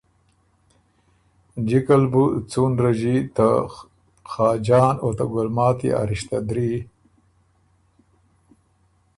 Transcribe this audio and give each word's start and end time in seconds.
جکه 1.67 1.95
ل 2.01 2.03
بُو 2.11 2.23
څُون 2.49 2.71
رݫی 2.83 3.17
ته 3.35 3.47
خاجان 4.31 4.95
او 5.03 5.09
ته 5.17 5.25
ګلماتی 5.33 5.89
ا 5.99 6.01
رشته 6.09 6.37
دري، 6.47 6.73